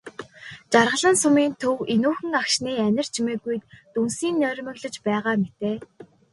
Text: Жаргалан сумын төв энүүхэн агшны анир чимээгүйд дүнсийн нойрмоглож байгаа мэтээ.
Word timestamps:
Жаргалан 0.73 1.15
сумын 1.21 1.53
төв 1.61 1.77
энүүхэн 1.93 2.33
агшны 2.41 2.71
анир 2.87 3.07
чимээгүйд 3.13 3.63
дүнсийн 3.93 4.35
нойрмоглож 4.41 4.95
байгаа 5.07 5.35
мэтээ. 5.41 5.77